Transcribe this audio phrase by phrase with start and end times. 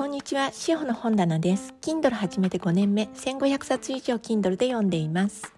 [0.00, 1.74] こんにちは、しほの本棚です。
[1.82, 5.52] Kindle 始めて5年目、1500冊以上 Kindle で読んでいます。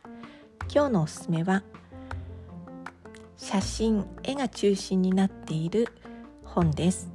[0.68, 1.62] 今日のおすすめは、
[3.36, 5.86] 写真、絵が中心になっている
[6.42, 7.08] 本です。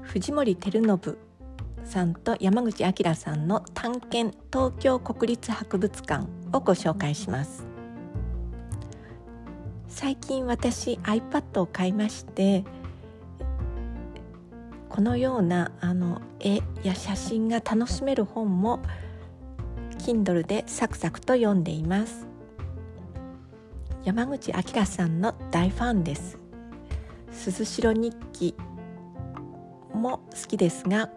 [0.00, 1.18] 藤森照信
[1.84, 7.66] さんと山口明さんの探検東京国立博物館をご紹介します。
[9.88, 12.64] 最近私 iPad を買いまして
[14.90, 18.80] このようなあの絵や写真が楽しめる本も
[19.98, 22.26] Kindle でサクサクと読んでいます。
[24.04, 26.38] 山口明さんの大ファンです。
[27.30, 28.54] 鈴代日記
[29.94, 31.08] も好きですが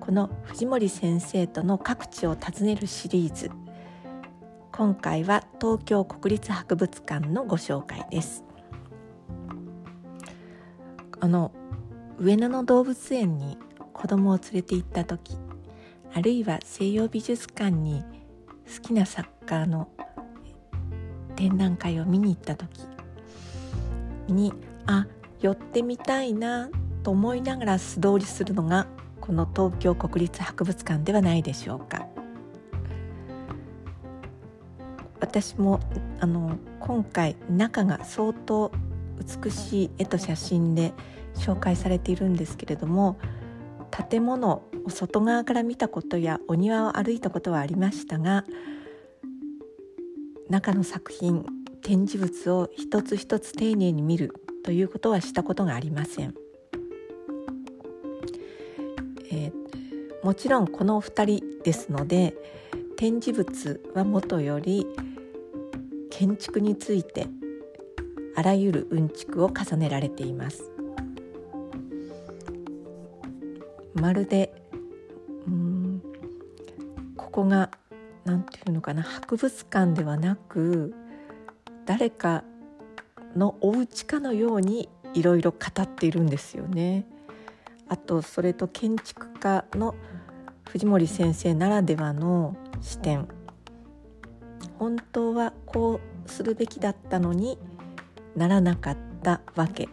[0.00, 3.50] この藤森先生との各地を訪ねるシリーズ
[4.72, 8.42] 今回は東京国立博物館のご紹介です。
[11.20, 11.52] あの
[12.18, 13.58] 上野の動物園に
[13.92, 15.36] 子供を連れて行った時
[16.14, 18.04] あるいは西洋美術館に
[18.66, 19.88] 好きな作家の
[21.36, 22.86] 展覧会を見に行った時
[24.28, 24.52] に
[24.86, 25.06] あ
[25.40, 26.70] 寄ってみたいな
[27.02, 28.86] と思いながら素通りするのが
[29.20, 32.06] この東京国立博物館ではないでしょうか。
[35.20, 35.80] 私も
[36.20, 38.70] あの今回中が相当
[39.42, 40.92] 美しい絵と写真で
[41.34, 43.18] 紹介されているんですけれども
[44.10, 48.44] 建物を外側から見たことやお庭を歩いたことはありましたが
[50.48, 51.46] 中の作品
[51.82, 54.32] 展示物を一つ一つ丁寧に見る
[54.64, 56.34] ということはしたことがありません。
[59.30, 59.52] えー、
[60.24, 62.34] もちろんこのお二人ですので
[62.96, 64.86] 展示物はもとより
[66.10, 67.26] 建築について
[68.36, 70.70] あらゆるうんちくを重ねられています。
[73.94, 74.52] まるで
[75.46, 76.02] うん
[77.16, 77.70] ここが
[78.24, 80.94] 何て言うのかな博物館ではなく
[81.86, 82.44] 誰か
[83.36, 87.06] のお家かのようにいろいろ語っているんですよね。
[87.88, 89.94] あとそれと建築家の
[90.68, 93.28] 藤森先生ならではの視点
[94.78, 97.58] 本当はこうするべきだったのに
[98.36, 99.88] ならなかったわけ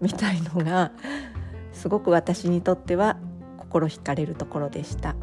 [0.00, 0.92] みたいのが
[1.72, 3.16] すごく私にとっては
[3.58, 5.14] 心惹かれるところでした。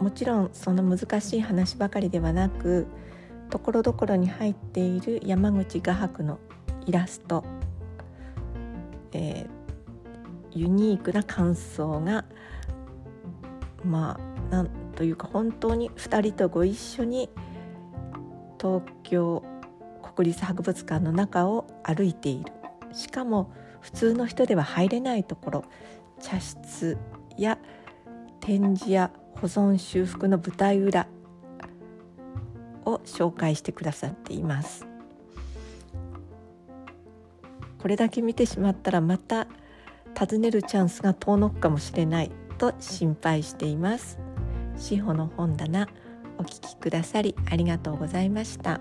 [0.00, 2.86] もちろんその難しい話ばかりではなく
[3.50, 6.38] ところどころに入っている山口画伯の
[6.86, 7.44] イラスト、
[9.12, 12.24] えー、ユニークな感想が
[13.84, 17.28] まあなんというか本当に2人とご一緒に
[18.60, 19.42] 東京
[20.18, 22.52] 国立博物館の中を歩いている。
[22.92, 25.64] しかも普通の人では入れないところ。
[26.20, 26.98] 茶室
[27.36, 27.56] や
[28.40, 31.06] 展示や保存修復の舞台裏。
[32.84, 34.88] を紹介してくださっています。
[37.80, 39.46] これだけ見てしまったらまた
[40.18, 42.32] 訪ねるチャンスが遠のくかもしれない。
[42.56, 44.18] と心配しています。
[44.76, 45.86] 志保の本棚
[46.38, 48.80] お聞きくださりありがとうございました。